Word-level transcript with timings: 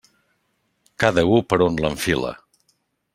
Cada 1.03 1.25
u 1.35 1.37
per 1.53 1.59
on 1.69 1.77
l'enfila. 1.85 2.33